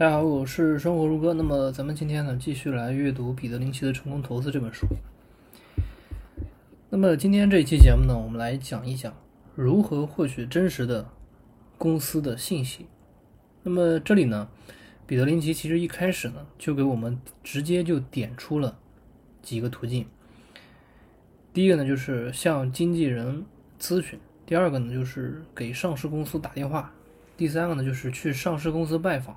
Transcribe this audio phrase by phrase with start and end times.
[0.00, 1.34] 大家好，我是生活如歌。
[1.34, 4.86] 那么咱们今天呢，继续来阅读彼得林奇的《成功投资》这本书。
[6.88, 9.14] 那么今天这一期节目呢，我们来讲一讲
[9.54, 11.06] 如何获取真实的
[11.76, 12.86] 公司的信息。
[13.62, 14.48] 那么这里呢，
[15.06, 18.78] 彼得林奇其实一开始呢，就给我们直接就点出了
[19.42, 20.06] 几个途径。
[21.52, 23.44] 第一个呢，就是向经纪人
[23.78, 26.90] 咨询；第二个呢，就是给上市公司打电话；
[27.36, 29.36] 第三个呢，就是去上市公司拜访。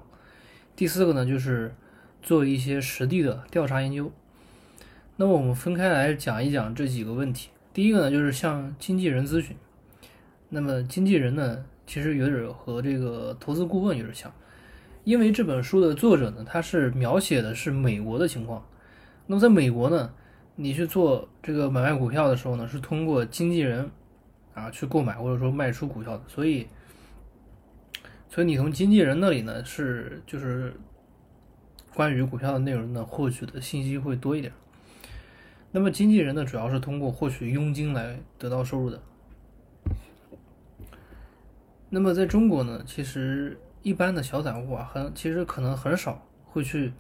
[0.76, 1.76] 第四个呢，就是
[2.24, 4.12] 做一些实地的调查研究。
[5.18, 7.50] 那么我们分开来讲一讲这几个问题。
[7.72, 9.56] 第一个呢，就是向经纪人咨询。
[10.50, 14.34] 那么经纪人呢，其实有点和这个投资顾问有点像，
[15.04, 18.66] 因为这本书的作者呢，他是描写的是美国的情况。
[19.28, 20.12] 那么在美国呢，
[20.56, 23.92] 你去做这个买卖股票的时候呢，是通过经纪人
[24.56, 26.68] 啊去购买或者说卖出股票的，所以。
[28.34, 30.74] 所以你从经纪人那里呢，是就是
[31.94, 34.52] 关于股票的内容呢，获取的信息会多一点。
[35.72, 39.00] 那么经纪人呢，主要是通过获取佣金来得到收入的。
[41.92, 46.92] 那么在中国呢，其实一般的小散户啊，很其实可能很少会去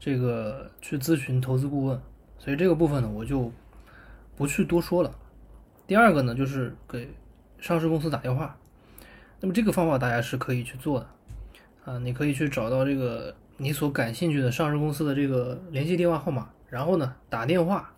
[0.00, 2.00] 这个去咨询投资顾问，
[2.38, 3.52] 所以这个部分呢，我就
[4.34, 5.14] 不去多说了。
[5.86, 7.06] 第二个呢，就是给
[7.58, 8.58] 上市公司打电话。
[9.40, 11.06] 那么这个方法大家是可以去做的，
[11.84, 17.92] 啊，你可以去找到这个你所感兴趣的上市公司的这个联系电话号码，然后呢打电话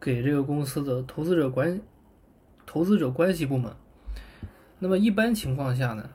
[0.00, 1.80] 给这个公司的投资者关
[2.66, 3.72] 投资者关系部门。
[4.80, 6.10] 那么一般情况下呢，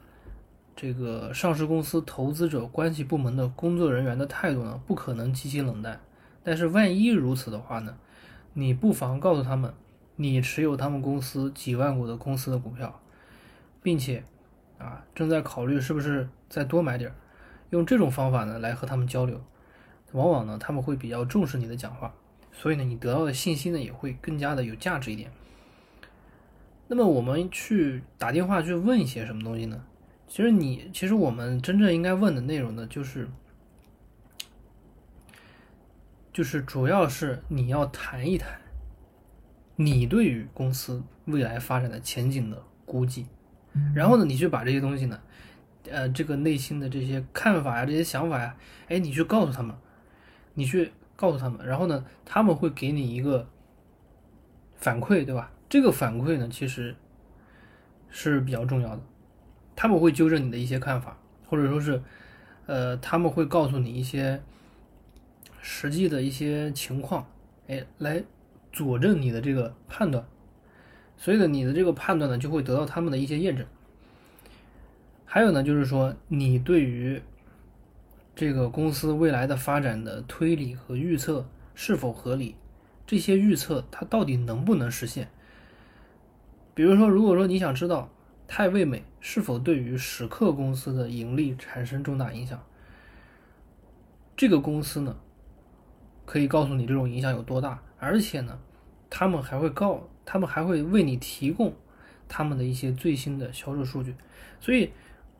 [0.75, 6.01] 这个上市公司投资者关系部门的工作人员的态度呢，不可能极其冷淡。
[6.43, 7.95] 但是万一如此的话呢，
[8.53, 9.73] 你不妨告诉他们，
[10.17, 12.99] 你持有他们公司几万股的公司的股票，
[13.81, 14.25] 并且。
[14.77, 17.15] 啊，正在考虑是不是再多买点儿，
[17.71, 19.41] 用这种方法呢来和他们交流，
[20.11, 22.13] 往往呢他们会比较重视你的讲话，
[22.51, 25.31] 所以呢你得到的信息呢也会更加的有价值一点。
[26.87, 29.83] 那么我们去打电话去问一些什么东西呢？
[30.27, 33.27] 其实你其实我们真正应该问的内容呢，就是
[36.31, 38.61] 就是主要是你要谈一谈
[39.75, 43.25] 你对于公司未来发展的前景的估计。
[43.95, 45.19] 然后呢，你去把这些东西呢，
[45.89, 48.55] 呃，这个内心的这些看法呀、这些想法呀，
[48.87, 49.75] 哎，你去告诉他们，
[50.53, 53.47] 你去告诉他们，然后呢，他们会给你一个
[54.75, 55.51] 反馈，对吧？
[55.69, 56.95] 这个反馈呢，其实
[58.09, 59.01] 是比较重要的，
[59.75, 61.17] 他们会纠正你的一些看法，
[61.47, 62.01] 或者说是，
[62.65, 64.41] 呃，他们会告诉你一些
[65.61, 67.27] 实际的一些情况，
[67.67, 68.23] 哎，来
[68.71, 70.25] 佐证你的这个判断。
[71.17, 73.65] 所以呢，你的这个判断呢，就会得到他们的一些验证。
[75.25, 77.21] 还有呢，就是说你对于
[78.35, 81.45] 这个公司未来的发展的推理和预测
[81.75, 82.55] 是否合理，
[83.05, 85.29] 这些预测它到底能不能实现？
[86.73, 88.09] 比如说，如果说你想知道
[88.47, 92.63] 泰味美是否对于史克公司的盈利产生重大影响，
[94.35, 95.17] 这个公司呢，
[96.25, 98.59] 可以告诉你这种影响有多大，而且呢，
[99.09, 100.07] 他们还会告。
[100.29, 101.73] 他们还会为你提供
[102.27, 104.13] 他们的一些最新的销售数据，
[104.59, 104.91] 所以，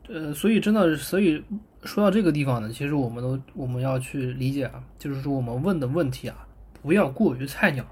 [0.07, 1.43] 呃，所以真的，所以
[1.83, 6.47] 说到这个地方呢，其实我们都我们要去理解啊，就是说我们问的问题啊，
[6.81, 7.85] 不要过于菜鸟，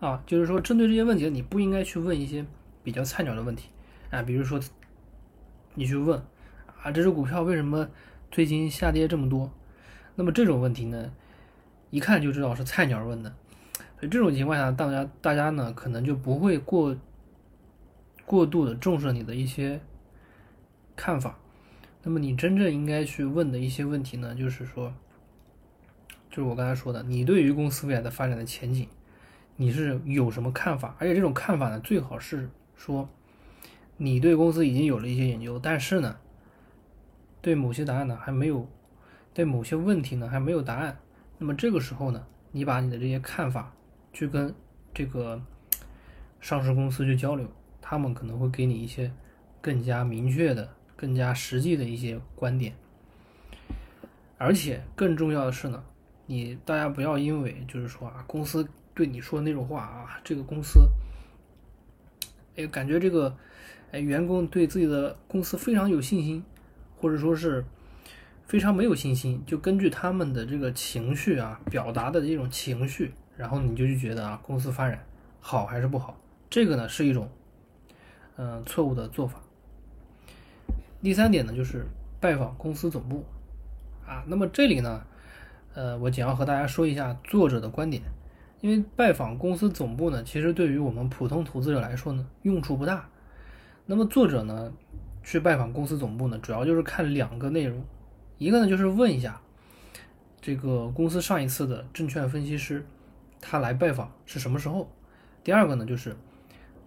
[0.00, 2.44] 啊，就是说针对这些问题，你不应该去问一些
[2.82, 3.68] 比较菜鸟的问题
[4.10, 4.58] 啊，比如说
[5.76, 6.20] 你去问
[6.82, 7.88] 啊，这只股票为什么
[8.32, 9.48] 最近下跌这么多？
[10.16, 11.12] 那么这种问题呢，
[11.90, 13.32] 一看就知道是菜鸟问的。
[14.00, 16.96] 所以这种情况下，大家大家呢可能就不会过
[18.24, 19.78] 过度的重视你的一些
[20.96, 21.38] 看法。
[22.02, 24.94] 那么你真正应该去问的一些问题呢，就是说，
[26.30, 28.88] 就是我刚才说的，你对于公司未来的发展的前景，
[29.56, 30.96] 你是有什么看法？
[30.98, 33.06] 而且这种看法呢，最好是说，
[33.98, 36.16] 你对公司已经有了一些研究，但是呢，
[37.42, 38.66] 对某些答案呢还没有，
[39.34, 40.98] 对某些问题呢还没有答案。
[41.36, 43.74] 那么这个时候呢，你把你的这些看法。
[44.12, 44.54] 去跟
[44.92, 45.40] 这个
[46.40, 47.46] 上市公司去交流，
[47.80, 49.12] 他们可能会给你一些
[49.60, 52.74] 更加明确的、更加实际的一些观点。
[54.38, 55.84] 而且更重要的是呢，
[56.26, 60.88] 你大家不要因为就是说啊，公司对你说那种话啊，这个公司，
[62.56, 63.36] 哎，感觉这个
[63.92, 66.42] 哎员工对自己的公司非常有信心，
[66.96, 67.64] 或者说是
[68.46, 73.12] 非常没有信心，就根据他们的这个情绪啊表达的这种情绪。
[73.40, 75.02] 然后你就去觉得啊，公司发展
[75.40, 76.14] 好还是不好？
[76.50, 77.26] 这个呢是一种，
[78.36, 79.40] 嗯，错误的做法。
[81.02, 81.86] 第三点呢，就是
[82.20, 83.24] 拜访公司总部。
[84.06, 84.22] 啊。
[84.26, 85.02] 那么这里呢，
[85.72, 88.02] 呃，我简要和大家说一下作者的观点。
[88.60, 93.08] 因为拜访公司总部呢，其实对于我们普通投资者来说呢，用处不大。
[93.86, 94.70] 那么作者呢，
[95.22, 97.82] 去拜访公司总部呢，主要就是看两个内容，
[98.36, 99.40] 一个呢就是问一下，
[100.42, 102.84] 这个公司上一次的证券分析师
[103.40, 104.90] 他来拜访是什么时候？
[105.42, 106.16] 第二个呢就是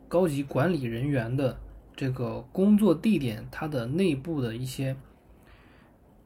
[0.07, 1.59] 高级管理人员的
[1.95, 4.95] 这个工作地点，它的内部的一些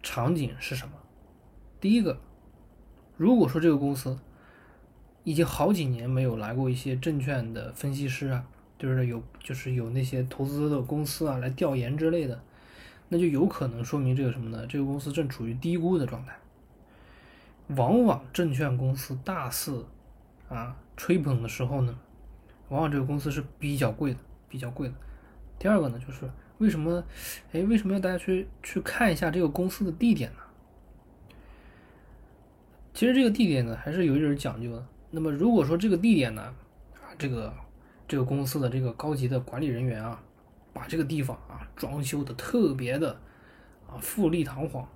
[0.04, 0.94] 场景是什么？
[1.80, 2.20] 第一个，
[3.16, 4.18] 如果说这个公司。
[5.24, 8.46] 已经好几年没有来过一些证券的分析师啊，
[8.80, 12.42] 就是有就是有那些投资的公司啊来调研之类的，
[13.10, 14.66] 那就有可能说明这个什么呢？
[14.68, 16.34] 这个公司正处于低估的状态。
[17.76, 19.86] 往往证券公司大肆
[20.50, 21.98] 啊吹捧的时候呢，
[22.70, 24.96] 往往这个公司是比较贵的，比较贵的。
[25.60, 27.04] 第二个呢，就是为什么
[27.52, 30.40] 哎为什么要大家去去看一下这个公司的地点呢？
[32.94, 34.86] 其实这个地点呢还是有一点讲究的。
[35.12, 36.42] 那么如果说这个地点呢，
[36.96, 37.54] 啊，这个
[38.08, 40.22] 这个公司的这个高级的管理人员啊，
[40.74, 43.12] 把这个地方啊装修的特别的
[43.88, 44.88] 啊富丽堂皇，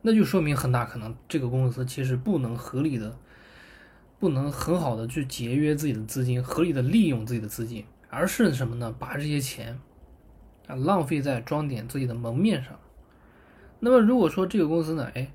[0.00, 3.16] 那就说明很大可能这个公司其实不能合理的，
[4.22, 8.94] 不能很好的去节约自己的资金，合理的利用自己的资金，而是什么呢？
[8.96, 9.76] 把这些钱
[10.68, 12.78] 啊浪费在装点自己的门面上。
[13.80, 15.28] 那么如果说这个公司呢，哎，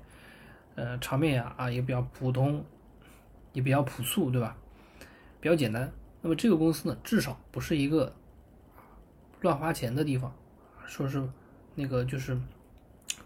[0.74, 2.64] 呃，场面呀啊也比较普通。
[3.54, 4.56] 也比较朴素，对吧？
[5.40, 5.90] 比较简单。
[6.20, 8.14] 那么这个公司呢，至少不是一个
[9.40, 10.32] 乱花钱的地方，
[10.86, 11.28] 说是
[11.74, 12.38] 那个就是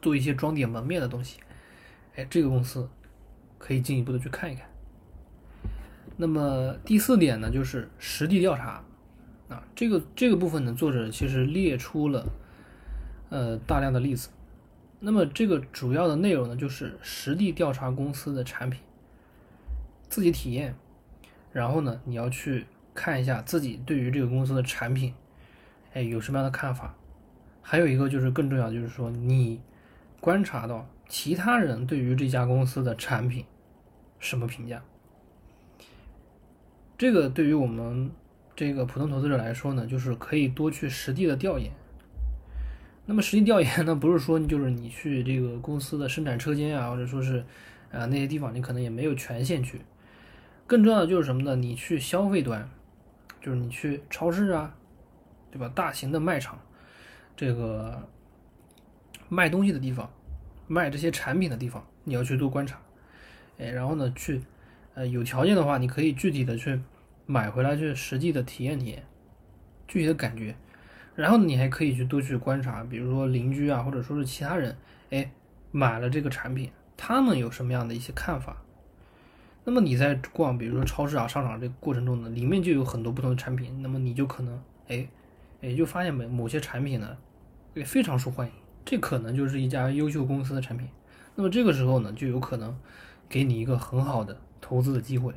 [0.00, 1.40] 做一些装点门面的东西。
[2.14, 2.88] 哎，这个公司
[3.58, 4.66] 可以进一步的去看一看。
[6.22, 8.84] 那么第四点呢，就是实地调查
[9.48, 12.24] 啊，这个这个部分呢，作者其实列出了
[13.28, 14.28] 呃大量的例子。
[15.00, 18.80] 那么这个主要的内容呢，就是实地调查公司的产品。
[20.08, 20.76] 自己体验，
[21.50, 25.12] 然后呢，你要去看一下自己对于这个公司的产品，
[25.92, 26.94] 哎，有什么样的看法？
[27.62, 29.60] 还有一个就是更重要，就是说你
[30.20, 33.44] 观察到其他人对于这家公司的产品
[34.20, 34.80] 什么评价？
[37.02, 38.12] 这个对于我们
[38.54, 41.68] 这个普通投资者来说呢，就是可以多去实地的调研。
[43.06, 47.44] 那么实地调研呢，不是说就是你去这个公司的生产车间啊，或者说是
[47.90, 49.80] 啊那些地方，你可能也没有权限去。
[50.64, 51.56] 更重要的就是什么呢？
[51.56, 52.70] 你去消费端，
[53.40, 54.72] 就是你去超市啊，
[55.50, 55.68] 对吧？
[55.74, 56.56] 大型的卖场，
[57.36, 58.08] 这个
[59.28, 60.08] 卖东西的地方，
[60.68, 62.80] 卖这些产品的地方，你要去多观察。
[63.58, 64.40] 哎，然后呢，去
[64.94, 66.80] 呃有条件的话，你可以具体的去
[67.26, 69.04] 买回来，去实际的体验体验，
[69.86, 70.54] 具体的感觉。
[71.14, 74.76] 然后你还可以去多去观察，比如说邻居啊，或者说是其他人，
[75.10, 75.30] 哎，
[75.70, 78.56] 买了这个产品，他们有什么样的一些看法？
[79.64, 85.06] 那么你在逛，比如说超市啊、商场这个过程中呢，里面就有很多不同的产品，那么你就可能，哎，
[85.60, 87.16] 也就发现某某些产品呢，
[87.74, 88.52] 也非常受欢迎，
[88.84, 90.88] 这可能就是一家优秀公司的产品。
[91.36, 92.76] 那么这个时候呢，就有可能
[93.28, 95.32] 给你一个很好的投资的机会。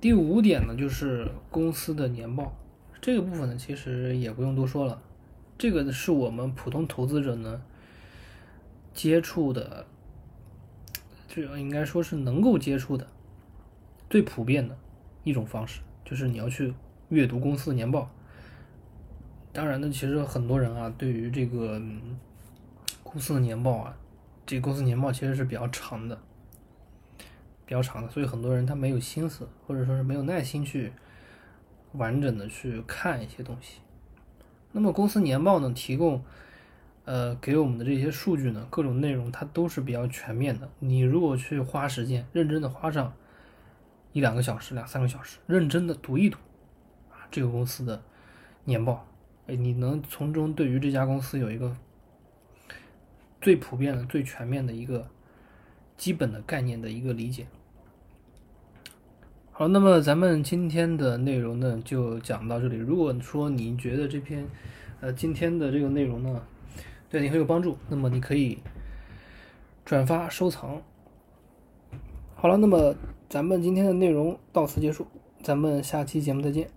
[0.00, 2.56] 第五点呢，就是公司的年报，
[3.00, 5.02] 这个部分呢，其实也不用多说了，
[5.58, 7.60] 这个是我们普通投资者呢
[8.94, 9.86] 接触的。
[11.30, 13.06] 这应该说是能够接触的
[14.08, 14.76] 最普遍的
[15.24, 16.72] 一种方式，就是你要去
[17.10, 18.10] 阅读公司的年报。
[19.52, 21.80] 当然呢，其实很多人啊，对于这个
[23.02, 23.96] 公司的年报啊，
[24.46, 26.18] 这个公司年报其实是比较长的，
[27.68, 30.90] 比较长的，所以很多人他没有心思，或者说是没有耐心去
[31.92, 33.80] 完整的去看一些东西。
[34.72, 36.24] 那么公司年报呢，提供。
[37.04, 40.68] 呃，给我们的这些数据呢，各种内容它都是比较全面的。
[40.78, 43.14] 你如果去花时间，认真的花上
[44.12, 46.36] 一两个小时、两三个小时，认真的读一读
[47.10, 48.02] 啊，这个公司的
[48.64, 49.08] 年报，
[49.46, 51.74] 哎，你能从中对于这家公司有一个
[53.40, 55.08] 最普遍的、最全面的一个
[55.96, 57.46] 基本的概念的一个理解。
[59.58, 62.76] 好，那么咱们今天的内容呢，就讲到这里。
[62.76, 64.46] 如果说你觉得这篇
[65.00, 66.40] 呃今天的这个内容呢，
[67.10, 68.60] 对你很有帮助，那么你可以
[69.84, 70.80] 转发收藏。
[72.36, 72.94] 好了，那么
[73.28, 75.08] 咱们今天的内容到此结束，
[75.42, 76.70] 咱们下期节目再见。